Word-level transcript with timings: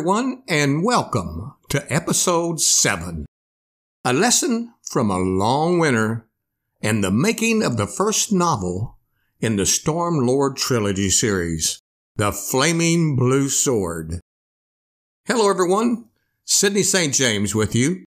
everyone, 0.00 0.42
and 0.48 0.82
welcome 0.82 1.54
to 1.68 1.92
episode 1.92 2.58
7. 2.58 3.26
A 4.02 4.14
lesson 4.14 4.72
from 4.82 5.10
a 5.10 5.18
long 5.18 5.78
winter 5.78 6.26
and 6.80 7.04
the 7.04 7.10
making 7.10 7.62
of 7.62 7.76
the 7.76 7.86
first 7.86 8.32
novel 8.32 8.96
in 9.40 9.56
the 9.56 9.66
Storm 9.66 10.26
Lord 10.26 10.56
trilogy 10.56 11.10
series, 11.10 11.82
The 12.16 12.32
Flaming 12.32 13.14
Blue 13.14 13.50
Sword. 13.50 14.20
Hello, 15.26 15.50
everyone. 15.50 16.06
Sydney 16.46 16.82
St. 16.82 17.12
James 17.12 17.54
with 17.54 17.74
you. 17.74 18.02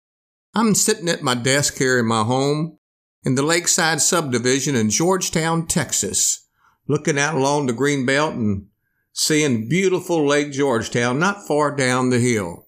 I'm 0.56 0.74
sitting 0.74 1.08
at 1.08 1.22
my 1.22 1.36
desk 1.36 1.78
here 1.78 2.00
in 2.00 2.08
my 2.08 2.24
home 2.24 2.80
in 3.24 3.36
the 3.36 3.44
Lakeside 3.44 4.02
subdivision 4.02 4.76
in 4.76 4.90
Georgetown, 4.90 5.68
Texas, 5.68 6.48
looking 6.88 7.20
out 7.20 7.36
along 7.36 7.68
the 7.68 7.74
green 7.74 8.04
belt 8.04 8.34
and 8.34 8.66
seeing 9.14 9.70
beautiful 9.70 10.26
Lake 10.26 10.52
Georgetown 10.52 11.20
not 11.20 11.48
far 11.48 11.76
down 11.76 12.10
the 12.10 12.20
hill. 12.20 12.68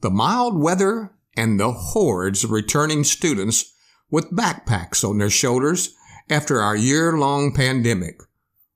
The 0.00 0.10
mild 0.10 0.60
weather 0.60 1.16
and 1.36 1.58
the 1.58 1.72
hordes 1.72 2.44
of 2.44 2.50
returning 2.50 3.04
students 3.04 3.74
with 4.10 4.30
backpacks 4.30 5.08
on 5.08 5.18
their 5.18 5.30
shoulders 5.30 5.94
after 6.30 6.60
our 6.60 6.76
year 6.76 7.16
long 7.16 7.54
pandemic, 7.54 8.20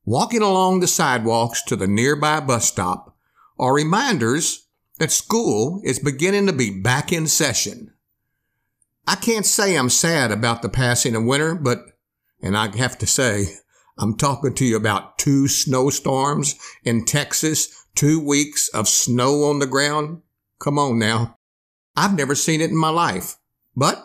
walking 0.04 0.42
along 0.42 0.80
the 0.80 0.86
sidewalks 0.86 1.62
to 1.64 1.76
the 1.76 1.86
nearby 1.86 2.40
bus 2.40 2.66
stop 2.66 3.16
are 3.58 3.74
reminders 3.74 4.66
that 4.98 5.10
school 5.10 5.80
is 5.84 5.98
beginning 5.98 6.46
to 6.46 6.52
be 6.52 6.80
back 6.80 7.12
in 7.12 7.26
session. 7.26 7.92
I 9.06 9.16
can't 9.16 9.46
say 9.46 9.76
I'm 9.76 9.90
sad 9.90 10.32
about 10.32 10.62
the 10.62 10.68
passing 10.68 11.14
of 11.14 11.24
winter, 11.24 11.54
but, 11.54 11.84
and 12.40 12.56
I 12.56 12.74
have 12.76 12.96
to 12.98 13.06
say, 13.06 13.46
I'm 14.02 14.16
talking 14.16 14.52
to 14.54 14.64
you 14.64 14.74
about 14.76 15.16
two 15.16 15.46
snowstorms 15.46 16.58
in 16.82 17.04
Texas, 17.04 17.86
two 17.94 18.18
weeks 18.18 18.66
of 18.70 18.88
snow 18.88 19.44
on 19.44 19.60
the 19.60 19.66
ground. 19.66 20.22
Come 20.58 20.76
on 20.76 20.98
now. 20.98 21.36
I've 21.94 22.16
never 22.16 22.34
seen 22.34 22.60
it 22.60 22.70
in 22.70 22.76
my 22.76 22.88
life, 22.88 23.36
but 23.76 24.04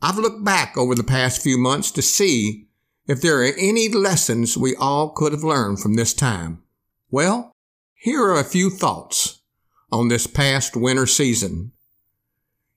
I've 0.00 0.18
looked 0.18 0.44
back 0.44 0.76
over 0.76 0.94
the 0.94 1.02
past 1.02 1.42
few 1.42 1.58
months 1.58 1.90
to 1.92 2.02
see 2.02 2.68
if 3.08 3.20
there 3.20 3.40
are 3.40 3.52
any 3.58 3.88
lessons 3.88 4.56
we 4.56 4.76
all 4.76 5.10
could 5.10 5.32
have 5.32 5.42
learned 5.42 5.80
from 5.80 5.94
this 5.94 6.14
time. 6.14 6.62
Well, 7.10 7.50
here 7.94 8.22
are 8.22 8.38
a 8.38 8.44
few 8.44 8.70
thoughts 8.70 9.42
on 9.90 10.06
this 10.06 10.28
past 10.28 10.76
winter 10.76 11.06
season. 11.06 11.72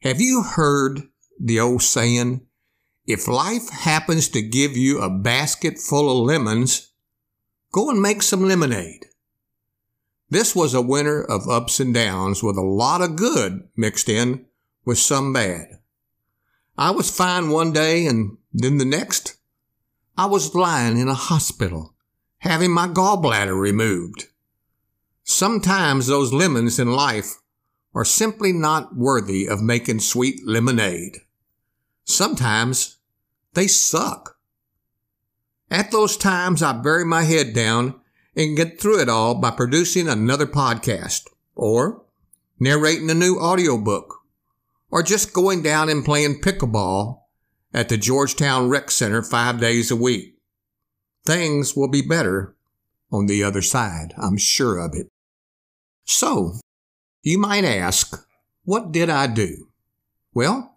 Have 0.01 0.19
you 0.19 0.41
heard 0.41 1.03
the 1.39 1.59
old 1.59 1.83
saying, 1.83 2.46
if 3.07 3.27
life 3.27 3.69
happens 3.69 4.27
to 4.29 4.41
give 4.41 4.75
you 4.75 4.99
a 4.99 5.09
basket 5.09 5.79
full 5.79 6.11
of 6.11 6.27
lemons, 6.27 6.91
go 7.71 7.89
and 7.89 8.01
make 8.01 8.21
some 8.21 8.45
lemonade. 8.45 9.05
This 10.29 10.53
was 10.53 10.73
a 10.73 10.81
winter 10.81 11.23
of 11.23 11.47
ups 11.47 11.79
and 11.79 11.93
downs 11.93 12.43
with 12.43 12.57
a 12.57 12.61
lot 12.61 13.01
of 13.01 13.15
good 13.15 13.69
mixed 13.77 14.09
in 14.09 14.45
with 14.83 14.99
some 14.99 15.31
bad. 15.31 15.79
I 16.77 16.91
was 16.91 17.09
fine 17.09 17.49
one 17.49 17.71
day 17.71 18.05
and 18.05 18.37
then 18.53 18.77
the 18.77 18.85
next, 18.85 19.37
I 20.17 20.25
was 20.25 20.53
lying 20.53 20.97
in 20.97 21.07
a 21.07 21.13
hospital 21.13 21.93
having 22.39 22.71
my 22.71 22.87
gallbladder 22.87 23.57
removed. 23.57 24.27
Sometimes 25.23 26.07
those 26.07 26.33
lemons 26.33 26.77
in 26.77 26.91
life 26.91 27.35
are 27.95 28.05
simply 28.05 28.51
not 28.51 28.95
worthy 28.95 29.47
of 29.47 29.61
making 29.61 30.01
sweet 30.01 30.45
lemonade. 30.45 31.17
Sometimes 32.03 32.96
they 33.53 33.67
suck. 33.67 34.37
At 35.69 35.91
those 35.91 36.17
times, 36.17 36.63
I 36.63 36.73
bury 36.73 37.05
my 37.05 37.23
head 37.23 37.53
down 37.53 37.99
and 38.35 38.55
get 38.55 38.79
through 38.79 39.01
it 39.01 39.09
all 39.09 39.35
by 39.35 39.51
producing 39.51 40.07
another 40.07 40.45
podcast 40.45 41.23
or 41.55 42.03
narrating 42.59 43.09
a 43.09 43.13
new 43.13 43.37
audiobook 43.39 44.13
or 44.89 45.03
just 45.03 45.33
going 45.33 45.61
down 45.61 45.89
and 45.89 46.05
playing 46.05 46.41
pickleball 46.41 47.21
at 47.73 47.89
the 47.89 47.97
Georgetown 47.97 48.69
Rec 48.69 48.89
Center 48.89 49.21
five 49.21 49.59
days 49.59 49.91
a 49.91 49.95
week. 49.95 50.35
Things 51.25 51.75
will 51.75 51.89
be 51.89 52.01
better 52.01 52.55
on 53.11 53.25
the 53.25 53.43
other 53.43 53.61
side. 53.61 54.13
I'm 54.17 54.37
sure 54.37 54.77
of 54.77 54.93
it. 54.93 55.07
So, 56.05 56.53
you 57.21 57.37
might 57.37 57.65
ask, 57.65 58.25
what 58.63 58.91
did 58.91 59.09
I 59.09 59.27
do? 59.27 59.67
Well, 60.33 60.76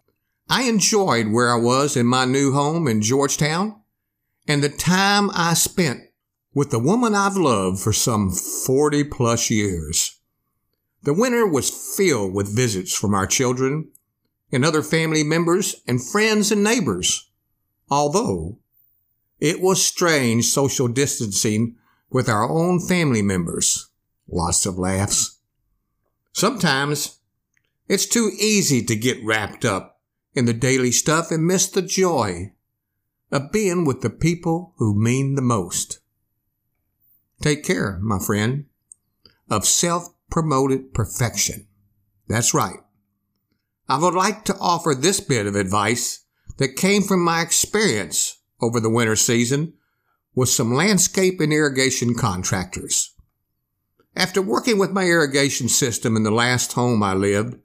I 0.51 0.63
enjoyed 0.63 1.31
where 1.31 1.49
I 1.49 1.55
was 1.55 1.95
in 1.95 2.05
my 2.07 2.25
new 2.25 2.51
home 2.51 2.85
in 2.85 3.01
Georgetown 3.01 3.81
and 4.45 4.61
the 4.61 4.67
time 4.67 5.31
I 5.33 5.53
spent 5.53 6.01
with 6.53 6.71
the 6.71 6.79
woman 6.79 7.15
I've 7.15 7.37
loved 7.37 7.79
for 7.79 7.93
some 7.93 8.29
40 8.29 9.05
plus 9.05 9.49
years. 9.49 10.19
The 11.03 11.13
winter 11.13 11.47
was 11.47 11.95
filled 11.95 12.33
with 12.33 12.53
visits 12.53 12.93
from 12.93 13.13
our 13.13 13.25
children 13.25 13.91
and 14.51 14.65
other 14.65 14.83
family 14.83 15.23
members 15.23 15.77
and 15.87 16.05
friends 16.05 16.51
and 16.51 16.61
neighbors. 16.61 17.31
Although 17.89 18.59
it 19.39 19.61
was 19.61 19.81
strange 19.81 20.47
social 20.47 20.89
distancing 20.89 21.77
with 22.09 22.27
our 22.27 22.49
own 22.49 22.81
family 22.81 23.21
members. 23.21 23.87
Lots 24.27 24.65
of 24.65 24.77
laughs. 24.77 25.39
Sometimes 26.33 27.19
it's 27.87 28.05
too 28.05 28.31
easy 28.37 28.83
to 28.83 28.97
get 28.97 29.23
wrapped 29.23 29.63
up 29.63 29.90
in 30.33 30.45
the 30.45 30.53
daily 30.53 30.91
stuff 30.91 31.31
and 31.31 31.45
miss 31.45 31.67
the 31.67 31.81
joy 31.81 32.53
of 33.31 33.51
being 33.51 33.85
with 33.85 34.01
the 34.01 34.09
people 34.09 34.73
who 34.77 34.93
mean 34.93 35.35
the 35.35 35.41
most. 35.41 35.99
Take 37.41 37.63
care, 37.63 37.99
my 38.01 38.19
friend, 38.19 38.65
of 39.49 39.65
self 39.65 40.07
promoted 40.29 40.93
perfection. 40.93 41.67
That's 42.27 42.53
right. 42.53 42.79
I 43.89 43.99
would 43.99 44.13
like 44.13 44.45
to 44.45 44.57
offer 44.57 44.95
this 44.95 45.19
bit 45.19 45.47
of 45.47 45.55
advice 45.55 46.23
that 46.57 46.77
came 46.77 47.01
from 47.01 47.23
my 47.23 47.41
experience 47.41 48.37
over 48.61 48.79
the 48.79 48.89
winter 48.89 49.15
season 49.15 49.73
with 50.33 50.49
some 50.49 50.73
landscape 50.73 51.41
and 51.41 51.51
irrigation 51.51 52.15
contractors. 52.15 53.13
After 54.15 54.41
working 54.41 54.77
with 54.77 54.91
my 54.91 55.05
irrigation 55.05 55.67
system 55.67 56.15
in 56.15 56.23
the 56.23 56.31
last 56.31 56.73
home 56.73 57.01
I 57.03 57.13
lived, 57.13 57.55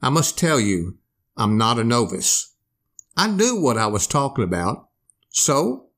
I 0.00 0.08
must 0.08 0.38
tell 0.38 0.60
you 0.60 0.98
I'm 1.36 1.56
not 1.56 1.78
a 1.78 1.84
novice. 1.84 2.54
I 3.16 3.28
knew 3.28 3.60
what 3.60 3.78
I 3.78 3.86
was 3.86 4.06
talking 4.06 4.44
about. 4.44 4.88
So 5.30 5.88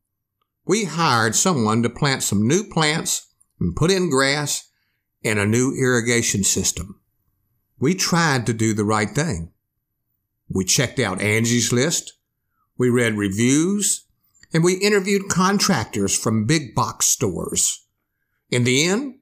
we 0.65 0.85
hired 0.85 1.35
someone 1.35 1.83
to 1.83 1.91
plant 1.91 2.23
some 2.23 2.47
new 2.47 2.65
plants 2.65 3.27
and 3.61 3.77
put 3.77 3.91
in 3.91 4.11
grass 4.11 4.69
and 5.25 5.39
a 5.39 5.47
new 5.47 5.75
irrigation 5.79 6.45
system. 6.45 7.01
We 7.79 7.95
tried 7.95 8.47
to 8.47 8.53
do 8.53 8.75
the 8.75 8.85
right 8.85 9.11
thing. 9.11 9.53
We 10.49 10.65
checked 10.65 10.99
out 10.99 11.21
Angie's 11.21 11.73
list. 11.73 12.15
We 12.79 12.91
read 12.91 13.17
reviews 13.17 14.07
and 14.53 14.63
we 14.63 14.75
interviewed 14.75 15.29
contractors 15.29 16.17
from 16.17 16.47
big 16.47 16.75
box 16.75 17.07
stores. 17.07 17.85
In 18.51 18.65
the 18.65 18.85
end, 18.85 19.17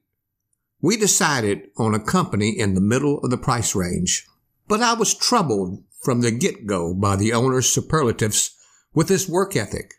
we 0.81 0.97
decided 0.97 1.69
on 1.77 1.95
a 1.95 1.99
company 1.99 2.49
in 2.49 2.73
the 2.73 2.81
middle 2.81 3.19
of 3.19 3.31
the 3.31 3.37
price 3.37 3.73
range. 3.73 4.27
But 4.67 4.81
I 4.81 4.93
was 4.93 5.13
troubled 5.13 5.83
from 6.03 6.21
the 6.21 6.31
get-go 6.31 6.93
by 6.93 7.15
the 7.15 7.33
owner's 7.33 7.69
superlatives 7.69 8.51
with 8.93 9.09
his 9.09 9.29
work 9.29 9.55
ethic. 9.55 9.95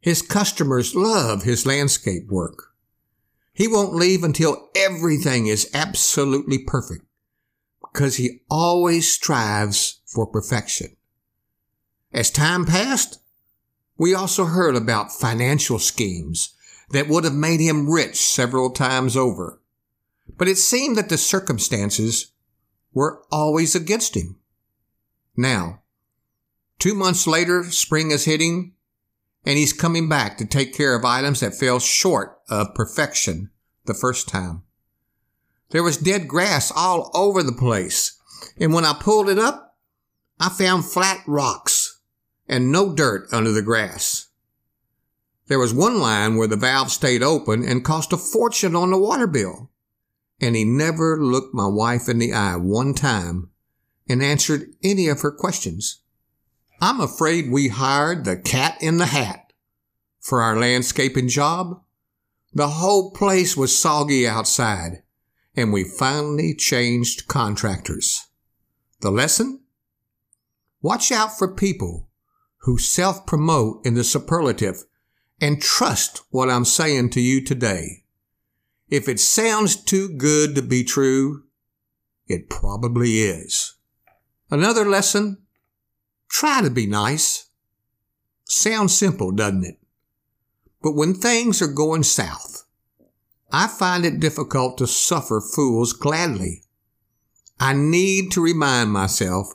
His 0.00 0.22
customers 0.22 0.94
love 0.94 1.42
his 1.42 1.66
landscape 1.66 2.28
work. 2.28 2.74
He 3.52 3.68
won't 3.68 3.94
leave 3.94 4.24
until 4.24 4.70
everything 4.74 5.46
is 5.46 5.70
absolutely 5.74 6.58
perfect 6.58 7.04
because 7.80 8.16
he 8.16 8.40
always 8.48 9.12
strives 9.12 10.00
for 10.06 10.26
perfection. 10.26 10.96
As 12.12 12.30
time 12.30 12.64
passed, 12.64 13.20
we 13.98 14.14
also 14.14 14.46
heard 14.46 14.76
about 14.76 15.12
financial 15.12 15.78
schemes 15.78 16.54
that 16.90 17.08
would 17.08 17.24
have 17.24 17.34
made 17.34 17.60
him 17.60 17.90
rich 17.90 18.16
several 18.16 18.70
times 18.70 19.16
over. 19.16 19.60
But 20.38 20.48
it 20.48 20.56
seemed 20.56 20.96
that 20.96 21.08
the 21.08 21.18
circumstances 21.18 22.32
were 22.92 23.22
always 23.30 23.74
against 23.74 24.16
him. 24.16 24.39
Now, 25.40 25.80
two 26.78 26.94
months 26.94 27.26
later, 27.26 27.64
spring 27.64 28.10
is 28.10 28.26
hitting, 28.26 28.74
and 29.42 29.56
he's 29.56 29.72
coming 29.72 30.06
back 30.06 30.36
to 30.36 30.44
take 30.44 30.74
care 30.74 30.94
of 30.94 31.02
items 31.02 31.40
that 31.40 31.54
fell 31.54 31.78
short 31.78 32.38
of 32.50 32.74
perfection 32.74 33.48
the 33.86 33.94
first 33.94 34.28
time. 34.28 34.64
There 35.70 35.82
was 35.82 35.96
dead 35.96 36.28
grass 36.28 36.70
all 36.70 37.10
over 37.14 37.42
the 37.42 37.54
place, 37.54 38.20
and 38.58 38.74
when 38.74 38.84
I 38.84 38.92
pulled 38.92 39.30
it 39.30 39.38
up, 39.38 39.78
I 40.38 40.50
found 40.50 40.84
flat 40.84 41.22
rocks 41.26 42.02
and 42.46 42.70
no 42.70 42.94
dirt 42.94 43.26
under 43.32 43.50
the 43.50 43.62
grass. 43.62 44.28
There 45.46 45.58
was 45.58 45.72
one 45.72 46.00
line 46.00 46.36
where 46.36 46.48
the 46.48 46.56
valve 46.56 46.90
stayed 46.90 47.22
open 47.22 47.64
and 47.64 47.82
cost 47.82 48.12
a 48.12 48.18
fortune 48.18 48.76
on 48.76 48.90
the 48.90 48.98
water 48.98 49.26
bill, 49.26 49.70
and 50.38 50.54
he 50.54 50.64
never 50.64 51.18
looked 51.18 51.54
my 51.54 51.66
wife 51.66 52.10
in 52.10 52.18
the 52.18 52.34
eye 52.34 52.56
one 52.56 52.92
time 52.92 53.49
and 54.10 54.22
answered 54.22 54.74
any 54.82 55.06
of 55.06 55.20
her 55.20 55.30
questions. 55.30 56.00
I'm 56.80 57.00
afraid 57.00 57.50
we 57.50 57.68
hired 57.68 58.24
the 58.24 58.36
cat 58.36 58.76
in 58.80 58.96
the 58.96 59.06
hat 59.06 59.52
for 60.18 60.42
our 60.42 60.58
landscaping 60.58 61.28
job. 61.28 61.80
The 62.52 62.68
whole 62.68 63.12
place 63.12 63.56
was 63.56 63.78
soggy 63.78 64.26
outside, 64.26 65.04
and 65.54 65.72
we 65.72 65.84
finally 65.84 66.54
changed 66.54 67.28
contractors. 67.28 68.26
The 69.00 69.12
lesson? 69.12 69.60
Watch 70.82 71.12
out 71.12 71.38
for 71.38 71.54
people 71.54 72.08
who 72.62 72.78
self 72.78 73.26
promote 73.26 73.86
in 73.86 73.94
the 73.94 74.04
superlative 74.04 74.84
and 75.40 75.62
trust 75.62 76.22
what 76.30 76.50
I'm 76.50 76.64
saying 76.64 77.10
to 77.10 77.20
you 77.20 77.44
today. 77.44 78.04
If 78.88 79.08
it 79.08 79.20
sounds 79.20 79.76
too 79.76 80.08
good 80.08 80.56
to 80.56 80.62
be 80.62 80.82
true, 80.82 81.44
it 82.26 82.50
probably 82.50 83.20
is. 83.20 83.76
Another 84.50 84.84
lesson? 84.84 85.38
Try 86.28 86.62
to 86.62 86.70
be 86.70 86.86
nice. 86.86 87.50
Sounds 88.44 88.96
simple, 88.96 89.30
doesn't 89.30 89.64
it? 89.64 89.78
But 90.82 90.96
when 90.96 91.14
things 91.14 91.62
are 91.62 91.68
going 91.68 92.02
south, 92.02 92.64
I 93.52 93.68
find 93.68 94.04
it 94.04 94.20
difficult 94.20 94.78
to 94.78 94.86
suffer 94.86 95.40
fools 95.40 95.92
gladly. 95.92 96.62
I 97.58 97.74
need 97.74 98.32
to 98.32 98.42
remind 98.42 98.90
myself 98.90 99.54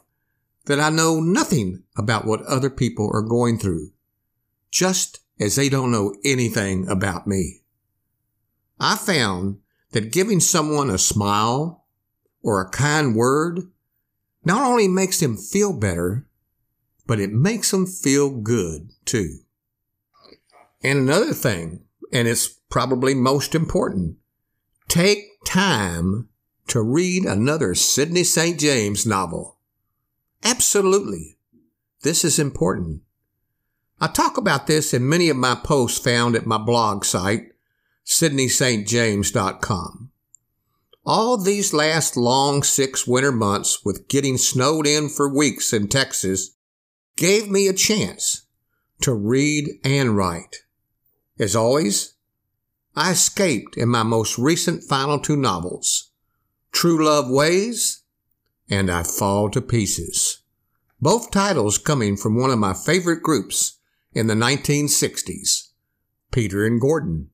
that 0.65 0.79
I 0.79 0.89
know 0.89 1.19
nothing 1.19 1.83
about 1.97 2.25
what 2.25 2.41
other 2.43 2.69
people 2.69 3.09
are 3.13 3.21
going 3.21 3.57
through, 3.57 3.91
just 4.71 5.19
as 5.39 5.55
they 5.55 5.69
don't 5.69 5.91
know 5.91 6.15
anything 6.23 6.87
about 6.87 7.27
me. 7.27 7.61
I 8.79 8.95
found 8.95 9.59
that 9.91 10.11
giving 10.11 10.39
someone 10.39 10.89
a 10.89 10.97
smile 10.97 11.85
or 12.43 12.61
a 12.61 12.69
kind 12.69 13.15
word 13.15 13.61
not 14.45 14.61
only 14.61 14.87
makes 14.87 15.19
them 15.19 15.35
feel 15.35 15.73
better, 15.73 16.25
but 17.07 17.19
it 17.19 17.31
makes 17.31 17.71
them 17.71 17.85
feel 17.85 18.29
good 18.29 18.91
too. 19.03 19.39
And 20.83 20.99
another 20.99 21.33
thing, 21.33 21.81
and 22.13 22.27
it's 22.27 22.47
probably 22.69 23.15
most 23.15 23.55
important, 23.55 24.17
take 24.87 25.25
time 25.45 26.29
to 26.67 26.81
read 26.81 27.25
another 27.25 27.75
Sydney 27.75 28.23
St. 28.23 28.59
James 28.59 29.05
novel. 29.05 29.57
Absolutely. 30.43 31.37
This 32.03 32.23
is 32.23 32.37
important. 32.37 33.01
I 33.99 34.07
talk 34.07 34.37
about 34.37 34.67
this 34.67 34.93
in 34.93 35.09
many 35.09 35.29
of 35.29 35.37
my 35.37 35.55
posts 35.55 35.99
found 35.99 36.35
at 36.35 36.45
my 36.45 36.57
blog 36.57 37.05
site, 37.05 37.53
sydneystjames.com. 38.05 40.11
All 41.05 41.37
these 41.37 41.71
last 41.71 42.17
long 42.17 42.63
six 42.63 43.05
winter 43.05 43.31
months 43.31 43.85
with 43.85 44.07
getting 44.07 44.39
snowed 44.39 44.87
in 44.87 45.07
for 45.07 45.31
weeks 45.31 45.71
in 45.71 45.87
Texas 45.87 46.55
gave 47.15 47.47
me 47.47 47.67
a 47.67 47.73
chance 47.73 48.47
to 49.01 49.13
read 49.13 49.69
and 49.83 50.17
write. 50.17 50.63
As 51.37 51.55
always, 51.55 52.15
I 52.95 53.11
escaped 53.11 53.77
in 53.77 53.89
my 53.89 54.01
most 54.01 54.39
recent 54.39 54.83
final 54.83 55.19
two 55.19 55.37
novels, 55.37 56.11
True 56.71 57.05
Love 57.05 57.29
Ways 57.29 58.01
and 58.67 58.89
I 58.89 59.03
Fall 59.03 59.51
to 59.51 59.61
Pieces. 59.61 60.39
Both 60.99 61.29
titles 61.29 61.77
coming 61.77 62.17
from 62.17 62.35
one 62.35 62.49
of 62.49 62.57
my 62.57 62.73
favorite 62.73 63.21
groups 63.21 63.77
in 64.13 64.25
the 64.25 64.33
1960s, 64.33 65.69
Peter 66.31 66.65
and 66.65 66.81
Gordon. 66.81 67.29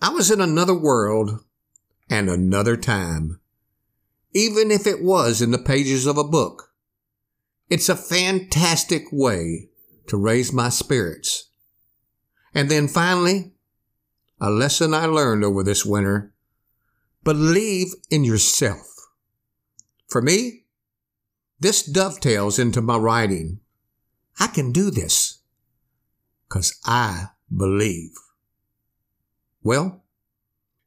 I 0.00 0.08
was 0.08 0.32
in 0.32 0.40
another 0.40 0.74
world 0.74 1.44
and 2.12 2.28
another 2.28 2.76
time, 2.76 3.40
even 4.34 4.70
if 4.70 4.86
it 4.86 5.02
was 5.02 5.40
in 5.40 5.50
the 5.50 5.56
pages 5.56 6.04
of 6.04 6.18
a 6.18 6.22
book. 6.22 6.74
It's 7.70 7.88
a 7.88 7.96
fantastic 7.96 9.04
way 9.10 9.70
to 10.08 10.18
raise 10.18 10.52
my 10.52 10.68
spirits. 10.68 11.48
And 12.54 12.70
then 12.70 12.86
finally, 12.86 13.52
a 14.38 14.50
lesson 14.50 14.92
I 14.92 15.06
learned 15.06 15.42
over 15.42 15.62
this 15.62 15.86
winter. 15.86 16.34
Believe 17.24 17.94
in 18.10 18.24
yourself. 18.24 18.86
For 20.06 20.20
me, 20.20 20.64
this 21.60 21.82
dovetails 21.82 22.58
into 22.58 22.82
my 22.82 22.98
writing. 22.98 23.60
I 24.38 24.48
can 24.48 24.70
do 24.70 24.90
this 24.90 25.38
because 26.46 26.78
I 26.84 27.28
believe. 27.56 28.12
Well, 29.62 30.01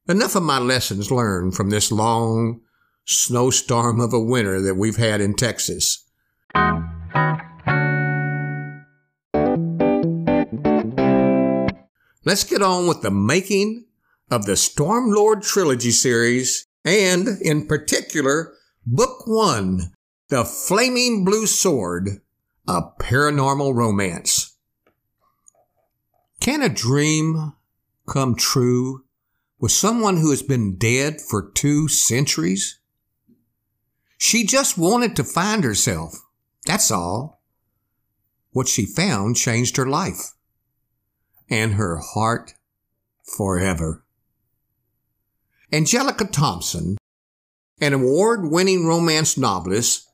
enough 0.07 0.36
of 0.36 0.44
my 0.44 0.60
lessons 0.60 1.12
learned 1.12 1.56
from 1.56 1.69
this 1.69 1.92
long 1.92 2.62
snowstorm 3.06 4.00
of 4.00 4.13
a 4.13 4.19
winter 4.19 4.62
that 4.62 4.75
we've 4.75 4.98
had 4.98 5.22
in 5.22 5.34
Texas. 5.36 6.04
Let's 12.24 12.44
get 12.44 12.62
on 12.62 12.88
with 12.88 13.02
the 13.02 13.12
making 13.12 13.86
of 14.31 14.46
the 14.46 14.57
Storm 14.57 15.12
Lord 15.12 15.44
Trilogy 15.44 15.92
series 15.92 16.66
and, 16.84 17.28
in 17.42 17.68
particular, 17.68 18.54
Book 18.86 19.28
One, 19.28 19.94
The 20.30 20.44
Flaming 20.44 21.24
Blue 21.24 21.46
Sword, 21.46 22.22
a 22.68 22.81
paranormal 23.00 23.75
romance. 23.75 24.57
Can 26.40 26.63
a 26.63 26.69
dream 26.69 27.54
come 28.07 28.36
true 28.36 29.05
with 29.66 29.72
someone 29.72 30.18
who 30.18 30.30
has 30.30 30.44
been 30.44 30.78
dead 30.78 31.20
for 31.20 31.50
two 31.56 31.88
centuries? 31.88 32.78
She 34.16 34.46
just 34.46 34.78
wanted 34.78 35.16
to 35.16 35.24
find 35.24 35.64
herself. 35.64 36.14
That's 36.68 36.92
all. 36.92 37.42
What 38.52 38.68
she 38.68 38.86
found 38.86 39.38
changed 39.38 39.78
her 39.78 39.88
life 39.88 40.34
and 41.50 41.74
her 41.74 41.98
heart 41.98 42.54
forever. 43.24 44.06
Angelica 45.74 46.26
Thompson, 46.26 47.00
an 47.82 47.94
award 47.94 48.52
winning 48.52 48.86
romance 48.86 49.36
novelist, 49.36 50.08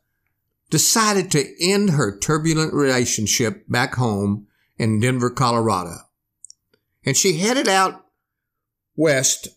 decided 0.70 1.30
to 1.32 1.54
end 1.62 1.90
her 1.90 2.18
turbulent 2.18 2.74
relationship 2.74 3.66
back 3.68 3.96
home 3.96 4.48
in 4.78 5.02
Denver, 5.02 5.30
Colorado. 5.30 5.96
And 7.04 7.18
she 7.18 7.40
headed 7.40 7.68
out 7.68 8.06
west 8.96 9.50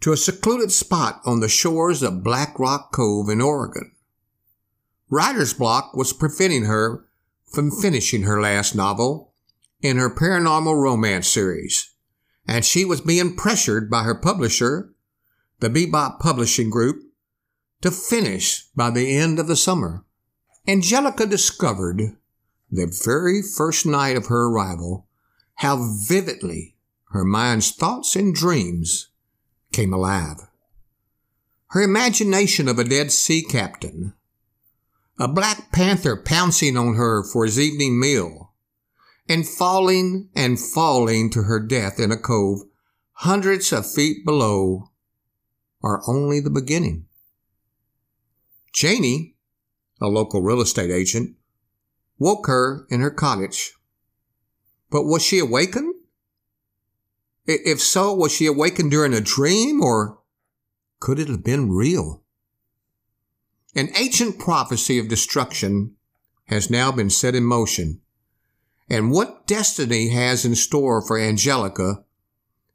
to 0.00 0.12
a 0.12 0.16
secluded 0.16 0.72
spot 0.72 1.20
on 1.24 1.40
the 1.40 1.48
shores 1.48 2.02
of 2.02 2.24
Black 2.24 2.58
Rock 2.58 2.92
Cove 2.92 3.28
in 3.28 3.40
Oregon. 3.40 3.92
Writer's 5.08 5.54
block 5.54 5.94
was 5.94 6.12
preventing 6.12 6.64
her 6.64 7.06
from 7.52 7.70
finishing 7.70 8.22
her 8.22 8.40
last 8.40 8.74
novel, 8.74 9.32
in 9.82 9.96
her 9.96 10.08
paranormal 10.08 10.80
romance 10.80 11.28
series, 11.28 11.92
and 12.46 12.64
she 12.64 12.84
was 12.84 13.00
being 13.00 13.36
pressured 13.36 13.90
by 13.90 14.04
her 14.04 14.14
publisher, 14.14 14.94
the 15.60 15.68
BeeBop 15.68 16.18
Publishing 16.20 16.70
Group, 16.70 17.02
to 17.82 17.90
finish 17.90 18.68
by 18.76 18.90
the 18.90 19.16
end 19.16 19.38
of 19.38 19.48
the 19.48 19.56
summer. 19.56 20.04
Angelica 20.66 21.26
discovered 21.26 22.16
the 22.70 22.86
very 23.04 23.42
first 23.42 23.84
night 23.84 24.16
of 24.16 24.26
her 24.26 24.46
arrival 24.46 25.08
how 25.56 25.76
vividly 26.08 26.71
her 27.12 27.24
mind's 27.24 27.70
thoughts 27.70 28.16
and 28.16 28.34
dreams 28.34 29.08
came 29.70 29.92
alive. 29.92 30.48
Her 31.68 31.82
imagination 31.82 32.68
of 32.68 32.78
a 32.78 32.84
dead 32.84 33.12
sea 33.12 33.42
captain, 33.42 34.14
a 35.18 35.28
black 35.28 35.70
panther 35.72 36.16
pouncing 36.16 36.76
on 36.76 36.94
her 36.94 37.22
for 37.22 37.44
his 37.44 37.60
evening 37.60 38.00
meal, 38.00 38.52
and 39.28 39.46
falling 39.46 40.30
and 40.34 40.58
falling 40.58 41.30
to 41.30 41.42
her 41.42 41.60
death 41.60 42.00
in 42.00 42.10
a 42.10 42.16
cove 42.16 42.60
hundreds 43.12 43.72
of 43.72 43.90
feet 43.90 44.24
below 44.24 44.90
are 45.82 46.02
only 46.08 46.40
the 46.40 46.50
beginning. 46.50 47.06
Janie, 48.72 49.36
a 50.00 50.08
local 50.08 50.40
real 50.40 50.62
estate 50.62 50.90
agent, 50.90 51.36
woke 52.18 52.46
her 52.46 52.86
in 52.88 53.00
her 53.00 53.10
cottage. 53.10 53.74
But 54.90 55.04
was 55.04 55.22
she 55.22 55.38
awakened? 55.38 55.91
If 57.44 57.80
so, 57.80 58.14
was 58.14 58.32
she 58.32 58.46
awakened 58.46 58.90
during 58.90 59.12
a 59.12 59.20
dream 59.20 59.82
or 59.82 60.18
could 61.00 61.18
it 61.18 61.28
have 61.28 61.42
been 61.42 61.72
real? 61.72 62.22
An 63.74 63.90
ancient 63.96 64.38
prophecy 64.38 64.98
of 64.98 65.08
destruction 65.08 65.96
has 66.44 66.70
now 66.70 66.92
been 66.92 67.10
set 67.10 67.34
in 67.34 67.44
motion 67.44 68.00
and 68.88 69.10
what 69.10 69.46
destiny 69.46 70.10
has 70.10 70.44
in 70.44 70.54
store 70.54 71.00
for 71.00 71.18
Angelica 71.18 72.04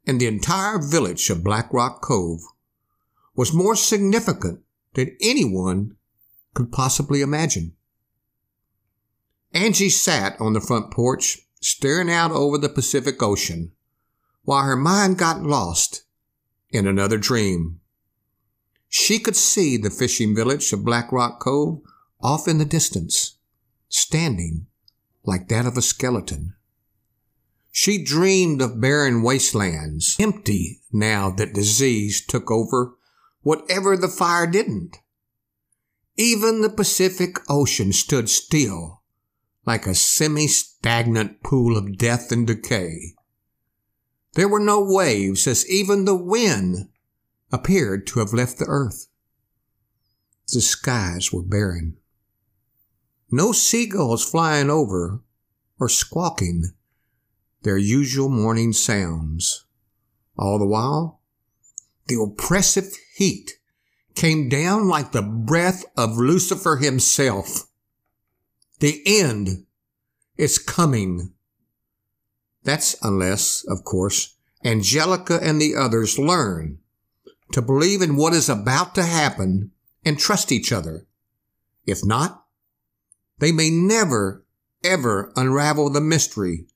and 0.06 0.20
the 0.20 0.26
entire 0.26 0.78
village 0.78 1.30
of 1.30 1.44
Black 1.44 1.72
Rock 1.72 2.02
Cove 2.02 2.40
was 3.36 3.52
more 3.52 3.76
significant 3.76 4.60
than 4.94 5.16
anyone 5.20 5.96
could 6.54 6.72
possibly 6.72 7.20
imagine. 7.20 7.74
Angie 9.52 9.90
sat 9.90 10.38
on 10.40 10.54
the 10.54 10.60
front 10.60 10.90
porch, 10.90 11.46
staring 11.60 12.10
out 12.10 12.32
over 12.32 12.58
the 12.58 12.68
Pacific 12.68 13.22
Ocean, 13.22 13.72
while 14.48 14.64
her 14.64 14.76
mind 14.76 15.18
got 15.18 15.42
lost 15.42 16.04
in 16.70 16.86
another 16.86 17.18
dream. 17.18 17.78
She 18.88 19.18
could 19.18 19.36
see 19.36 19.76
the 19.76 19.90
fishing 19.90 20.34
village 20.34 20.72
of 20.72 20.86
Black 20.86 21.12
Rock 21.12 21.38
Cove 21.38 21.82
off 22.22 22.48
in 22.48 22.56
the 22.56 22.64
distance, 22.64 23.36
standing 23.90 24.64
like 25.22 25.48
that 25.48 25.66
of 25.66 25.76
a 25.76 25.82
skeleton. 25.82 26.54
She 27.72 28.02
dreamed 28.02 28.62
of 28.62 28.80
barren 28.80 29.22
wastelands, 29.22 30.16
empty 30.18 30.80
now 30.90 31.28
that 31.32 31.52
disease 31.52 32.24
took 32.24 32.50
over 32.50 32.94
whatever 33.42 33.98
the 33.98 34.08
fire 34.08 34.46
didn't. 34.46 34.96
Even 36.16 36.62
the 36.62 36.70
Pacific 36.70 37.36
Ocean 37.50 37.92
stood 37.92 38.30
still 38.30 39.02
like 39.66 39.86
a 39.86 39.94
semi-stagnant 39.94 41.42
pool 41.42 41.76
of 41.76 41.98
death 41.98 42.32
and 42.32 42.46
decay. 42.46 43.12
There 44.34 44.48
were 44.48 44.60
no 44.60 44.80
waves 44.80 45.46
as 45.46 45.68
even 45.68 46.04
the 46.04 46.16
wind 46.16 46.88
appeared 47.50 48.06
to 48.08 48.20
have 48.20 48.32
left 48.32 48.58
the 48.58 48.66
earth. 48.66 49.08
The 50.52 50.60
skies 50.60 51.32
were 51.32 51.42
barren. 51.42 51.96
No 53.30 53.52
seagulls 53.52 54.24
flying 54.24 54.70
over 54.70 55.20
or 55.78 55.88
squawking 55.88 56.72
their 57.62 57.76
usual 57.76 58.28
morning 58.28 58.72
sounds. 58.72 59.64
All 60.38 60.58
the 60.58 60.66
while, 60.66 61.20
the 62.06 62.20
oppressive 62.20 62.94
heat 63.14 63.58
came 64.14 64.48
down 64.48 64.88
like 64.88 65.12
the 65.12 65.22
breath 65.22 65.84
of 65.96 66.16
Lucifer 66.16 66.76
himself. 66.76 67.66
The 68.80 69.02
end 69.04 69.66
is 70.36 70.58
coming. 70.58 71.34
That's 72.68 72.96
unless, 73.02 73.64
of 73.66 73.82
course, 73.82 74.36
Angelica 74.62 75.38
and 75.42 75.58
the 75.58 75.74
others 75.74 76.18
learn 76.18 76.80
to 77.52 77.62
believe 77.62 78.02
in 78.02 78.14
what 78.14 78.34
is 78.34 78.50
about 78.50 78.94
to 78.96 79.04
happen 79.04 79.70
and 80.04 80.18
trust 80.18 80.52
each 80.52 80.70
other. 80.70 81.06
If 81.86 82.04
not, 82.04 82.44
they 83.38 83.52
may 83.52 83.70
never, 83.70 84.44
ever 84.84 85.32
unravel 85.34 85.88
the 85.88 86.02
mystery 86.02 86.66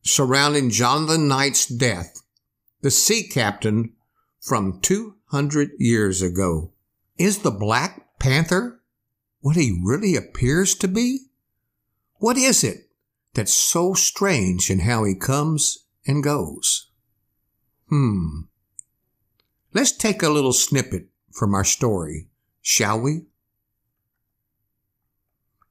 surrounding 0.00 0.70
Jonathan 0.70 1.28
Knight's 1.28 1.66
death, 1.66 2.22
the 2.80 2.90
sea 2.90 3.22
captain 3.22 3.92
from 4.40 4.80
200 4.80 5.72
years 5.76 6.22
ago. 6.22 6.72
Is 7.18 7.40
the 7.40 7.50
Black 7.50 8.18
Panther 8.18 8.80
what 9.40 9.56
he 9.56 9.78
really 9.84 10.16
appears 10.16 10.74
to 10.76 10.88
be? 10.88 11.26
What 12.20 12.38
is 12.38 12.64
it 12.64 12.88
that's 13.34 13.54
so 13.54 13.94
strange 13.94 14.70
in 14.70 14.80
how 14.80 15.04
he 15.04 15.14
comes 15.14 15.86
and 16.06 16.22
goes? 16.22 16.90
Hmm. 17.88 18.42
Let's 19.72 19.92
take 19.92 20.22
a 20.22 20.28
little 20.28 20.52
snippet 20.52 21.08
from 21.32 21.54
our 21.54 21.64
story, 21.64 22.28
shall 22.60 23.00
we? 23.00 23.22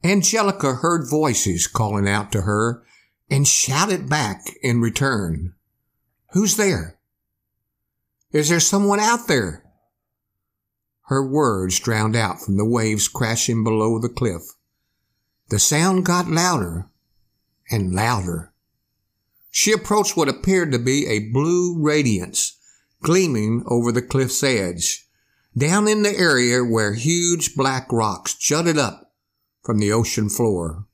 Angelica 0.03 0.75
heard 0.75 1.07
voices 1.07 1.67
calling 1.67 2.07
out 2.07 2.31
to 2.31 2.41
her 2.41 2.83
and 3.29 3.47
shouted 3.47 4.09
back 4.09 4.41
in 4.63 4.81
return. 4.81 5.53
Who's 6.31 6.57
there? 6.57 6.97
Is 8.31 8.49
there 8.49 8.59
someone 8.59 8.99
out 8.99 9.27
there? 9.27 9.63
Her 11.03 11.25
words 11.25 11.79
drowned 11.79 12.15
out 12.15 12.41
from 12.41 12.57
the 12.57 12.65
waves 12.65 13.07
crashing 13.07 13.63
below 13.63 13.99
the 13.99 14.09
cliff. 14.09 14.43
The 15.49 15.59
sound 15.59 16.05
got 16.05 16.27
louder 16.27 16.90
and 17.71 17.93
louder. 17.93 18.53
She 19.49 19.71
approached 19.71 20.15
what 20.15 20.29
appeared 20.29 20.71
to 20.71 20.79
be 20.79 21.07
a 21.07 21.31
blue 21.31 21.81
radiance 21.81 22.57
gleaming 23.01 23.63
over 23.67 23.91
the 23.91 24.01
cliff's 24.01 24.43
edge, 24.43 25.07
down 25.57 25.87
in 25.87 26.03
the 26.03 26.15
area 26.15 26.63
where 26.63 26.93
huge 26.93 27.55
black 27.55 27.91
rocks 27.91 28.35
jutted 28.35 28.77
up 28.77 29.13
from 29.63 29.79
the 29.79 29.91
ocean 29.91 30.29
floor. 30.29 30.85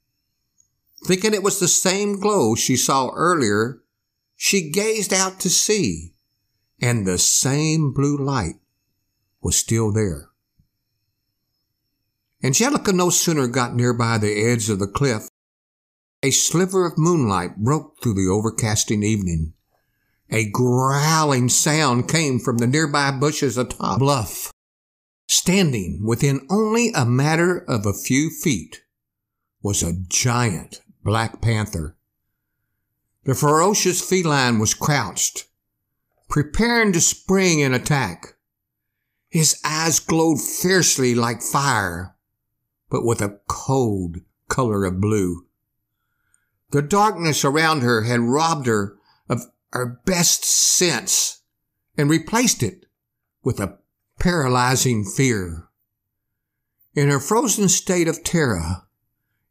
Thinking 1.06 1.34
it 1.34 1.44
was 1.44 1.60
the 1.60 1.68
same 1.68 2.20
glow 2.20 2.56
she 2.56 2.76
saw 2.76 3.10
earlier, 3.14 3.82
she 4.36 4.72
gazed 4.72 5.14
out 5.14 5.40
to 5.42 5.50
sea, 5.50 6.14
and 6.82 7.06
the 7.06 7.18
same 7.18 7.94
blue 7.94 8.18
light 8.18 8.56
was 9.42 9.56
still 9.56 9.92
there. 9.92 10.30
Angelica 12.44 12.92
no 12.94 13.10
sooner 13.10 13.48
got 13.48 13.76
nearby 13.76 14.18
the 14.18 14.46
edge 14.46 14.70
of 14.70 14.80
the 14.80 14.88
cliff, 14.88 15.27
a 16.28 16.32
sliver 16.32 16.86
of 16.86 16.98
moonlight 16.98 17.56
broke 17.56 18.02
through 18.02 18.14
the 18.14 18.30
overcasting 18.30 19.02
evening. 19.02 19.54
A 20.30 20.50
growling 20.50 21.48
sound 21.48 22.10
came 22.10 22.38
from 22.38 22.58
the 22.58 22.68
nearby 22.68 23.12
bushes 23.12 23.58
atop 23.58 24.00
bluff. 24.00 24.52
Standing 25.26 26.02
within 26.06 26.46
only 26.50 26.92
a 26.94 27.06
matter 27.06 27.58
of 27.58 27.86
a 27.86 27.94
few 27.94 28.30
feet 28.30 28.82
was 29.62 29.82
a 29.82 29.94
giant 30.10 30.82
black 31.02 31.42
panther. 31.42 31.96
The 33.24 33.34
ferocious 33.34 34.02
feline 34.02 34.60
was 34.60 34.74
crouched, 34.74 35.46
preparing 36.28 36.92
to 36.92 37.00
spring 37.00 37.62
and 37.62 37.74
attack. 37.74 38.34
His 39.30 39.62
eyes 39.64 40.02
glowed 40.02 40.42
fiercely 40.42 41.16
like 41.16 41.42
fire, 41.42 42.18
but 42.90 43.06
with 43.06 43.22
a 43.22 43.40
cold 43.48 44.18
color 44.50 44.84
of 44.84 45.00
blue. 45.00 45.47
The 46.72 46.82
darkness 46.82 47.46
around 47.46 47.82
her 47.82 48.04
had 48.04 48.20
robbed 48.20 48.68
her 48.68 48.98
of 49.30 49.44
her 49.72 50.02
best 50.06 50.44
sense 50.44 51.42
and 51.98 52.10
replaced 52.10 52.62
it 52.62 52.86
with 53.44 53.60
a 53.60 53.80
paralyzing 54.20 55.06
fear. 55.06 55.68
In 56.94 57.10
her 57.10 57.20
frozen 57.20 57.70
state 57.70 58.08
of 58.08 58.24
terror, 58.24 58.84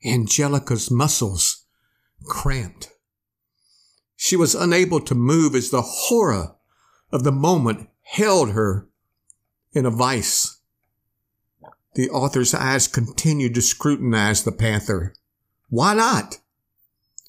Angelica's 0.04 0.90
muscles 0.90 1.64
cramped. 2.24 2.90
She 4.16 4.36
was 4.36 4.54
unable 4.54 5.00
to 5.00 5.14
move 5.14 5.54
as 5.54 5.70
the 5.70 5.82
horror 5.82 6.56
of 7.12 7.22
the 7.24 7.32
moment 7.32 7.88
held 8.02 8.50
her 8.50 8.88
in 9.72 9.86
a 9.86 9.90
vice. 9.90 10.60
The 11.94 12.10
author's 12.10 12.52
eyes 12.52 12.88
continued 12.88 13.54
to 13.54 13.62
scrutinize 13.62 14.44
the 14.44 14.52
panther. 14.52 15.14
Why 15.68 15.94
not? 15.94 16.40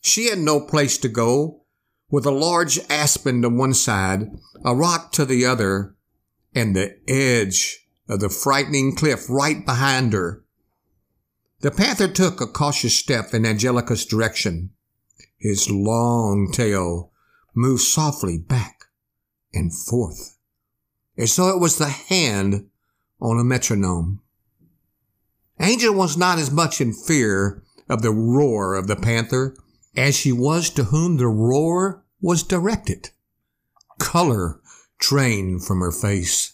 She 0.08 0.30
had 0.30 0.40
no 0.40 0.62
place 0.62 0.98
to 1.00 1.10
go, 1.10 1.64
with 2.10 2.26
a 2.26 2.32
large 2.32 2.80
aspen 2.90 3.42
to 3.42 3.50
one 3.50 3.74
side, 3.74 4.32
a 4.64 4.74
rock 4.74 5.12
to 5.12 5.26
the 5.26 5.46
other, 5.46 5.98
and 6.56 6.74
the 6.74 6.98
edge 7.10 7.86
of 8.08 8.22
the 8.22 8.30
frightening 8.30 8.96
cliff 8.96 9.30
right 9.30 9.66
behind 9.66 10.14
her. 10.14 10.46
The 11.60 11.72
panther 11.72 12.08
took 12.08 12.40
a 12.40 12.48
cautious 12.48 12.96
step 12.96 13.34
in 13.34 13.46
Angelica's 13.46 14.06
direction. 14.06 14.70
His 15.38 15.70
long 15.70 16.54
tail 16.54 17.12
moved 17.54 17.84
softly 17.84 18.38
back 18.38 18.86
and 19.54 19.76
forth, 19.76 20.38
as 21.18 21.36
though 21.36 21.50
it 21.50 21.60
was 21.60 21.80
the 21.80 21.90
hand 21.90 22.70
on 23.20 23.38
a 23.38 23.44
metronome. 23.44 24.22
Angel 25.60 25.94
was 25.94 26.16
not 26.16 26.40
as 26.40 26.50
much 26.50 26.80
in 26.80 26.94
fear 26.94 27.62
of 27.90 28.02
the 28.02 28.14
roar 28.14 28.76
of 28.76 28.88
the 28.88 28.96
panther 28.96 29.54
as 29.98 30.16
she 30.16 30.32
was 30.32 30.70
to 30.70 30.86
whom 30.86 31.18
the 31.18 31.28
roar 31.28 32.06
was 32.22 32.44
directed. 32.44 33.10
Color 34.00 34.62
drained 35.00 35.66
from 35.66 35.80
her 35.80 35.92
face. 35.92 36.54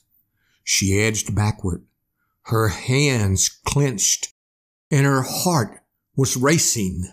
She 0.63 0.99
edged 0.99 1.35
backward, 1.35 1.85
her 2.43 2.69
hands 2.69 3.49
clenched, 3.49 4.33
and 4.89 5.05
her 5.05 5.23
heart 5.23 5.81
was 6.15 6.37
racing. 6.37 7.11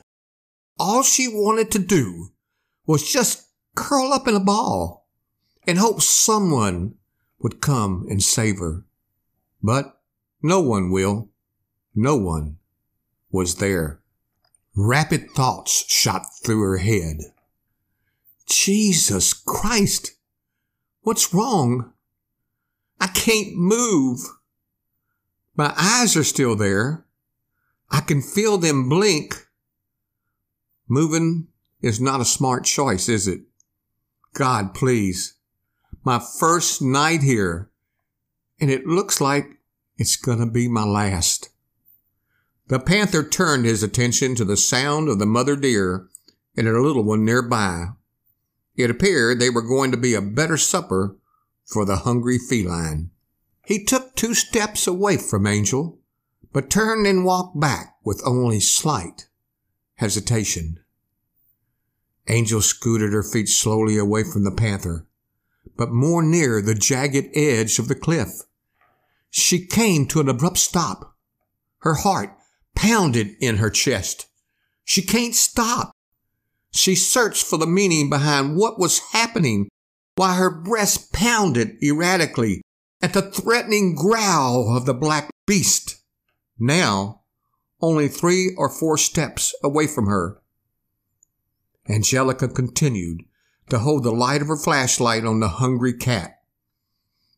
All 0.79 1.03
she 1.03 1.27
wanted 1.27 1.71
to 1.73 1.79
do 1.81 2.29
was 2.87 3.11
just 3.11 3.49
curl 3.75 4.13
up 4.13 4.29
in 4.29 4.35
a 4.35 4.41
ball 4.41 5.09
and 5.67 5.79
hope 5.79 6.01
someone 6.01 6.95
would 7.41 7.61
come 7.61 8.07
and 8.09 8.23
save 8.23 8.59
her. 8.59 8.85
But 9.63 10.01
no 10.43 10.61
one 10.61 10.91
will. 10.91 11.29
No 11.95 12.17
one 12.17 12.59
was 13.31 13.57
there. 13.57 14.01
Rapid 14.83 15.33
thoughts 15.33 15.85
shot 15.93 16.25
through 16.43 16.63
her 16.63 16.79
head. 16.79 17.19
Jesus 18.47 19.35
Christ! 19.35 20.13
What's 21.03 21.35
wrong? 21.35 21.93
I 22.99 23.09
can't 23.09 23.55
move. 23.57 24.21
My 25.55 25.75
eyes 25.77 26.17
are 26.17 26.25
still 26.25 26.57
there. 26.57 27.05
I 27.91 28.01
can 28.01 28.23
feel 28.23 28.57
them 28.57 28.89
blink. 28.89 29.47
Moving 30.89 31.49
is 31.83 32.01
not 32.01 32.23
a 32.23 32.25
smart 32.25 32.65
choice, 32.65 33.07
is 33.07 33.29
it? 33.29 33.43
God, 34.33 34.73
please. 34.73 35.35
My 36.05 36.19
first 36.39 36.81
night 36.81 37.23
here, 37.23 37.71
and 38.59 38.71
it 38.71 38.87
looks 38.87 39.21
like 39.21 39.59
it's 39.99 40.17
gonna 40.17 40.51
be 40.51 40.69
my 40.69 40.85
last. 40.85 41.51
The 42.71 42.79
panther 42.79 43.25
turned 43.25 43.65
his 43.65 43.83
attention 43.83 44.37
to 44.37 44.45
the 44.45 44.57
sound 44.57 45.09
of 45.09 45.19
the 45.19 45.27
mother 45.27 45.57
deer 45.57 46.07
and 46.57 46.69
her 46.69 46.81
little 46.81 47.03
one 47.03 47.25
nearby. 47.25 47.89
It 48.77 48.91
appeared 48.91 49.41
they 49.41 49.51
were 49.51 49.61
going 49.61 49.91
to 49.91 49.97
be 49.97 50.15
a 50.15 50.23
better 50.23 50.57
supper 50.57 51.17
for 51.67 51.85
the 51.85 51.97
hungry 51.97 52.39
feline. 52.39 53.11
He 53.67 53.85
took 53.85 54.15
two 54.15 54.35
steps 54.35 54.87
away 54.87 55.17
from 55.17 55.49
Angel, 55.49 55.99
but 56.53 56.71
turned 56.71 57.09
and 57.09 57.25
walked 57.25 57.59
back 57.59 57.97
with 58.05 58.23
only 58.25 58.61
slight 58.61 59.27
hesitation. 59.97 60.79
Angel 62.29 62.61
scooted 62.61 63.13
her 63.13 63.25
feet 63.25 63.49
slowly 63.49 63.99
away 63.99 64.23
from 64.23 64.45
the 64.45 64.53
panther, 64.53 65.09
but 65.77 65.91
more 65.91 66.23
near 66.23 66.63
the 66.63 66.77
jagged 66.77 67.37
edge 67.37 67.81
of 67.81 67.89
the 67.89 67.97
cliff. 67.97 68.29
she 69.29 69.67
came 69.67 70.07
to 70.07 70.21
an 70.21 70.29
abrupt 70.29 70.59
stop. 70.59 71.17
Her 71.79 71.95
heart 71.95 72.37
pounded 72.75 73.37
in 73.41 73.57
her 73.57 73.71
chest. 73.71 74.27
She 74.85 75.03
can't 75.03 75.35
stop. 75.35 75.93
She 76.73 76.95
searched 76.95 77.45
for 77.45 77.59
the 77.59 77.67
meaning 77.67 78.09
behind 78.09 78.57
what 78.57 78.79
was 78.79 79.01
happening 79.13 79.69
while 80.17 80.35
her 80.35 80.51
breast 80.51 81.13
pounded 81.13 81.77
erratically 81.83 82.63
at 83.03 83.13
the 83.13 83.23
threatening 83.23 83.95
growl 83.95 84.77
of 84.77 84.87
the 84.87 84.95
black 84.95 85.31
beast. 85.47 85.97
Now, 86.59 87.23
only 87.81 88.09
three 88.09 88.55
or 88.57 88.69
four 88.69 88.99
steps 88.99 89.55
away 89.65 89.87
from 89.87 90.07
her. 90.07 90.41
Angelica 91.89 92.49
continued 92.49 93.23
to 93.71 93.79
hold 93.79 94.05
the 94.05 94.13
light 94.13 94.43
of 94.43 94.49
her 94.49 94.57
flashlight 94.57 95.25
on 95.25 95.41
the 95.41 95.49
hungry 95.49 95.95
cat. 95.95 96.41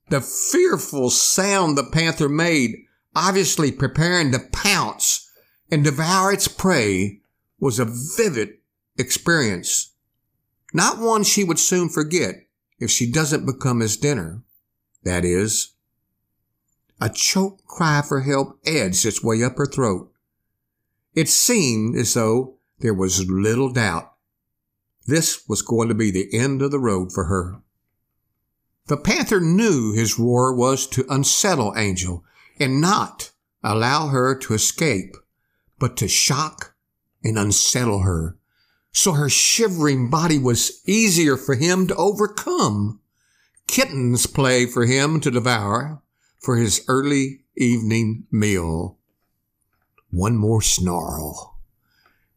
The 0.08 0.20
fearful 0.20 1.10
sound 1.10 1.78
the 1.78 1.84
panther 1.84 2.28
made, 2.28 2.76
obviously 3.14 3.72
preparing 3.72 4.32
to 4.32 4.38
pounce 4.52 5.30
and 5.70 5.84
devour 5.84 6.32
its 6.32 6.48
prey, 6.48 7.20
was 7.58 7.78
a 7.78 7.84
vivid 8.16 8.54
experience. 8.98 9.92
Not 10.74 10.98
one 10.98 11.22
she 11.22 11.44
would 11.44 11.58
soon 11.58 11.88
forget 11.88 12.46
if 12.78 12.90
she 12.90 13.10
doesn't 13.10 13.46
become 13.46 13.80
his 13.80 13.96
dinner. 13.96 14.42
That 15.04 15.24
is, 15.24 15.72
a 17.00 17.08
choked 17.08 17.66
cry 17.66 18.02
for 18.06 18.20
help 18.20 18.58
edged 18.64 19.04
its 19.04 19.22
way 19.22 19.42
up 19.42 19.58
her 19.58 19.66
throat. 19.66 20.12
It 21.14 21.28
seemed 21.28 21.96
as 21.96 22.14
though 22.14 22.58
there 22.78 22.94
was 22.94 23.28
little 23.28 23.70
doubt. 23.70 24.12
This 25.06 25.48
was 25.48 25.62
going 25.62 25.88
to 25.88 25.94
be 25.94 26.10
the 26.10 26.32
end 26.32 26.62
of 26.62 26.70
the 26.70 26.78
road 26.78 27.12
for 27.12 27.24
her. 27.24 27.60
The 28.86 28.96
panther 28.96 29.40
knew 29.40 29.92
his 29.92 30.18
roar 30.18 30.54
was 30.54 30.86
to 30.88 31.04
unsettle 31.08 31.74
Angel 31.76 32.24
and 32.62 32.80
not 32.80 33.32
allow 33.62 34.08
her 34.08 34.34
to 34.36 34.54
escape, 34.54 35.14
but 35.78 35.96
to 35.98 36.08
shock 36.08 36.74
and 37.22 37.38
unsettle 37.38 38.00
her 38.00 38.38
so 38.92 39.12
her 39.12 39.28
shivering 39.28 40.10
body 40.10 40.38
was 40.38 40.82
easier 40.86 41.36
for 41.36 41.54
him 41.54 41.86
to 41.86 41.96
overcome. 41.96 43.00
Kittens 43.66 44.26
play 44.26 44.66
for 44.66 44.84
him 44.84 45.18
to 45.20 45.30
devour 45.30 46.02
for 46.38 46.56
his 46.56 46.84
early 46.88 47.40
evening 47.56 48.24
meal. 48.30 48.98
One 50.10 50.36
more 50.36 50.60
snarl, 50.60 51.58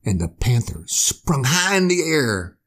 and 0.05 0.21
the 0.21 0.29
panther 0.29 0.83
sprung 0.87 1.43
high 1.45 1.75
in 1.75 1.89
the 1.89 2.03
air. 2.03 2.57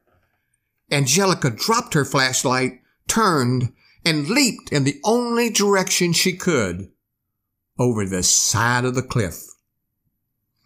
Angelica 0.90 1.50
dropped 1.50 1.94
her 1.94 2.04
flashlight, 2.04 2.80
turned, 3.06 3.72
and 4.04 4.28
leaped 4.28 4.70
in 4.70 4.84
the 4.84 5.00
only 5.02 5.48
direction 5.48 6.12
she 6.12 6.34
could 6.34 6.90
over 7.78 8.04
the 8.04 8.22
side 8.22 8.84
of 8.84 8.94
the 8.94 9.02
cliff. 9.02 9.44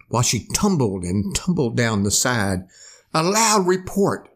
While 0.09 0.23
she 0.23 0.47
tumbled 0.53 1.05
and 1.05 1.35
tumbled 1.35 1.77
down 1.77 2.03
the 2.03 2.11
side, 2.11 2.65
a 3.15 3.23
loud 3.23 3.67
report 3.67 4.29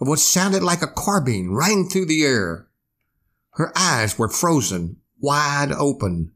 of 0.00 0.08
what 0.08 0.18
sounded 0.18 0.62
like 0.62 0.82
a 0.82 0.86
carbine 0.86 1.50
rang 1.52 1.88
through 1.88 2.06
the 2.06 2.24
air. 2.24 2.68
Her 3.52 3.72
eyes 3.76 4.18
were 4.18 4.28
frozen, 4.28 4.96
wide 5.20 5.72
open. 5.72 6.32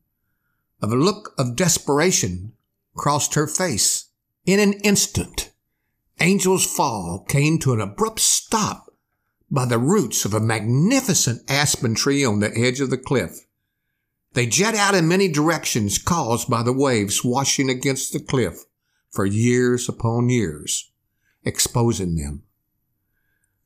A 0.81 0.87
look 0.87 1.35
of 1.39 1.57
desperation 1.57 2.53
crossed 2.95 3.35
her 3.35 3.47
face. 3.47 4.07
In 4.47 4.61
an 4.61 4.75
instant, 4.85 5.53
Angel's 6.19 6.65
fall 6.65 7.25
came 7.29 7.59
to 7.59 7.73
an 7.73 7.81
abrupt 7.81 8.21
stop 8.21 8.93
by 9.51 9.65
the 9.65 9.79
roots 9.79 10.25
of 10.25 10.35
a 10.35 10.41
magnificent 10.41 11.43
aspen 11.49 11.95
tree 11.95 12.25
on 12.25 12.41
the 12.41 12.57
edge 12.57 12.81
of 12.81 12.91
the 12.91 12.99
cliff. 12.99 13.47
They 14.33 14.47
jet 14.47 14.75
out 14.75 14.95
in 14.95 15.09
many 15.09 15.29
directions 15.29 15.99
caused 15.99 16.49
by 16.49 16.63
the 16.63 16.73
waves 16.73 17.25
washing 17.25 17.71
against 17.71 18.13
the 18.13 18.21
cliff 18.21 18.65
for 19.11 19.25
years 19.25 19.89
upon 19.89 20.29
years 20.29 20.91
exposing 21.45 22.15
them. 22.17 22.43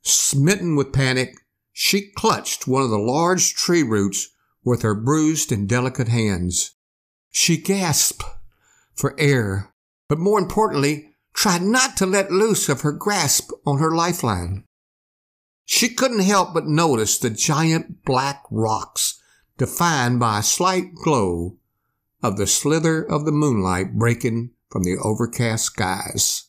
Smitten 0.02 0.76
with 0.76 0.92
panic, 0.92 1.34
she 1.72 2.10
clutched 2.12 2.66
one 2.66 2.82
of 2.82 2.90
the 2.90 2.98
large 2.98 3.54
tree 3.54 3.82
roots 3.82 4.28
with 4.64 4.82
her 4.82 4.94
bruised 4.94 5.50
and 5.50 5.68
delicate 5.68 6.08
hands. 6.08 6.74
She 7.30 7.56
gasped 7.56 8.22
for 8.94 9.18
air, 9.18 9.72
but 10.08 10.18
more 10.18 10.38
importantly, 10.38 11.14
tried 11.34 11.62
not 11.62 11.96
to 11.96 12.06
let 12.06 12.30
loose 12.30 12.68
of 12.68 12.82
her 12.82 12.92
grasp 12.92 13.50
on 13.66 13.78
her 13.78 13.90
lifeline. 13.90 14.64
She 15.64 15.88
couldn't 15.88 16.20
help 16.20 16.52
but 16.52 16.66
notice 16.66 17.18
the 17.18 17.30
giant 17.30 18.04
black 18.04 18.42
rocks 18.50 19.21
defined 19.58 20.20
by 20.20 20.38
a 20.38 20.42
slight 20.42 20.94
glow 20.94 21.58
of 22.22 22.36
the 22.36 22.46
slither 22.46 23.02
of 23.02 23.24
the 23.24 23.32
moonlight 23.32 23.94
breaking 23.94 24.50
from 24.70 24.84
the 24.84 24.96
overcast 24.96 25.64
skies. 25.64 26.44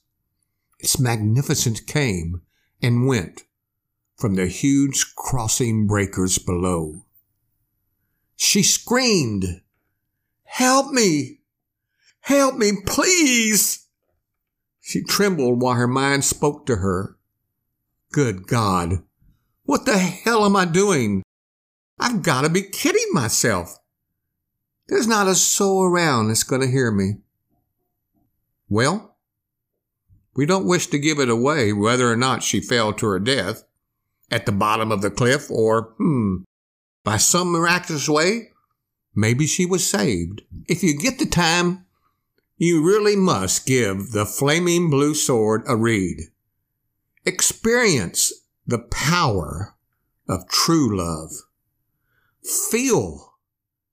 Its 0.79 0.99
magnificence 0.99 1.79
came 1.79 2.41
and 2.81 3.07
went 3.07 3.43
from 4.15 4.35
the 4.35 4.47
huge 4.47 5.15
crossing 5.15 5.87
breakers 5.87 6.37
below. 6.37 7.05
She 8.35 8.63
screamed, 8.63 9.61
Help 10.43 10.91
me! 10.91 11.39
Help 12.21 12.55
me, 12.55 12.73
please! 12.85 13.87
She 14.79 15.03
trembled 15.03 15.61
while 15.61 15.75
her 15.75 15.87
mind 15.87 16.25
spoke 16.25 16.65
to 16.67 16.77
her. 16.77 17.17
Good 18.11 18.47
God, 18.47 19.03
what 19.63 19.85
the 19.85 19.97
hell 19.97 20.45
am 20.45 20.55
I 20.55 20.65
doing? 20.65 21.22
I've 21.99 22.23
got 22.23 22.41
to 22.41 22.49
be 22.49 22.61
kidding 22.61 23.07
myself. 23.11 23.77
There's 24.87 25.07
not 25.07 25.27
a 25.27 25.35
soul 25.35 25.83
around 25.83 26.27
that's 26.27 26.43
going 26.43 26.61
to 26.61 26.67
hear 26.67 26.91
me. 26.91 27.17
Well, 28.69 29.17
we 30.35 30.45
don't 30.45 30.65
wish 30.65 30.87
to 30.87 30.99
give 30.99 31.19
it 31.19 31.29
away 31.29 31.73
whether 31.73 32.11
or 32.11 32.17
not 32.17 32.43
she 32.43 32.59
fell 32.59 32.93
to 32.93 33.05
her 33.07 33.19
death 33.19 33.63
at 34.31 34.45
the 34.45 34.51
bottom 34.51 34.91
of 34.91 35.01
the 35.01 35.11
cliff 35.11 35.49
or, 35.51 35.93
hmm, 35.97 36.37
by 37.03 37.17
some 37.17 37.51
miraculous 37.51 38.09
way, 38.09 38.49
maybe 39.15 39.45
she 39.45 39.65
was 39.65 39.87
saved. 39.87 40.41
If 40.67 40.81
you 40.81 40.97
get 40.97 41.19
the 41.19 41.25
time, 41.25 41.85
you 42.57 42.83
really 42.83 43.15
must 43.15 43.65
give 43.65 44.11
the 44.11 44.25
flaming 44.25 44.89
blue 44.89 45.13
sword 45.13 45.63
a 45.67 45.75
read. 45.75 46.17
Experience 47.25 48.33
the 48.65 48.79
power 48.79 49.75
of 50.27 50.47
true 50.47 50.97
love. 50.97 51.31
Feel 52.43 53.35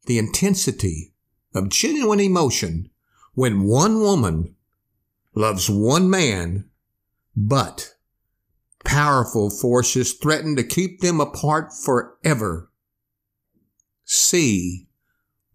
the 0.07 0.19
intensity 0.19 1.15
of 1.55 1.69
genuine 1.69 2.21
emotion 2.21 2.91
when 3.35 3.63
one 3.63 4.01
woman 4.01 4.55
loves 5.35 5.71
one 5.71 6.11
man, 6.11 6.69
but 7.37 7.95
powerful 8.85 9.51
forces 9.51 10.15
threaten 10.15 10.57
to 10.57 10.65
keep 10.65 11.01
them 11.01 11.21
apart 11.21 11.73
forever. 11.73 12.71
See 14.05 14.89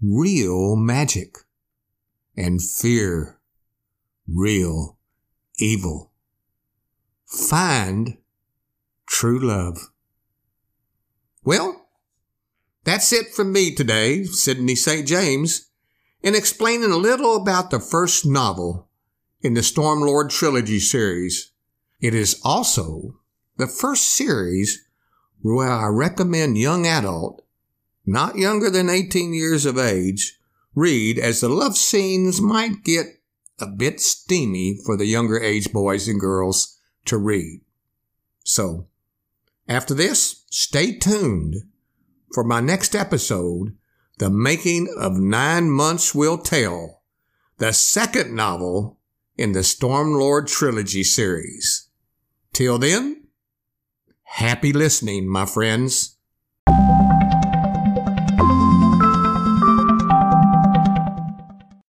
real 0.01 0.75
magic 0.75 1.35
and 2.37 2.61
fear 2.61 3.39
real 4.27 4.97
evil. 5.57 6.11
Find 7.25 8.17
true 9.07 9.39
love. 9.39 9.89
Well, 11.43 11.84
that's 12.85 13.11
it 13.11 13.33
from 13.33 13.51
me 13.51 13.73
today, 13.73 14.23
Sydney 14.23 14.75
St. 14.75 15.07
James, 15.07 15.69
in 16.21 16.35
explaining 16.35 16.91
a 16.91 16.97
little 16.97 17.35
about 17.35 17.71
the 17.71 17.79
first 17.79 18.25
novel 18.25 18.87
in 19.41 19.55
the 19.55 19.63
Storm 19.63 20.01
Lord 20.01 20.29
Trilogy 20.29 20.79
series. 20.79 21.51
It 21.99 22.13
is 22.13 22.39
also 22.43 23.19
the 23.57 23.67
first 23.67 24.05
series 24.05 24.87
where 25.41 25.69
I 25.69 25.87
recommend 25.87 26.57
young 26.57 26.85
adult, 26.85 27.43
not 28.05 28.37
younger 28.37 28.69
than 28.69 28.89
18 28.89 29.33
years 29.33 29.65
of 29.65 29.77
age, 29.77 30.39
read 30.75 31.17
as 31.17 31.41
the 31.41 31.49
love 31.49 31.77
scenes 31.77 32.39
might 32.39 32.83
get 32.83 33.07
a 33.59 33.65
bit 33.65 33.99
steamy 33.99 34.77
for 34.85 34.97
the 34.97 35.05
younger 35.05 35.39
age 35.39 35.71
boys 35.71 36.07
and 36.07 36.19
girls 36.19 36.79
to 37.05 37.17
read. 37.17 37.61
So, 38.43 38.87
after 39.67 39.93
this, 39.93 40.43
stay 40.51 40.97
tuned 40.97 41.55
for 42.35 42.43
my 42.43 42.59
next 42.59 42.93
episode, 42.97 43.77
The 44.17 44.29
Making 44.29 44.93
of 44.99 45.17
Nine 45.17 45.69
Months 45.69 46.13
Will 46.13 46.37
Tell, 46.37 47.01
the 47.59 47.71
second 47.71 48.35
novel 48.35 48.99
in 49.37 49.53
the 49.53 49.63
Storm 49.63 50.11
Lord 50.11 50.47
Trilogy 50.47 51.05
series. 51.05 51.87
Till 52.51 52.77
then, 52.77 53.27
happy 54.23 54.73
listening, 54.73 55.29
my 55.29 55.45
friends. 55.45 56.14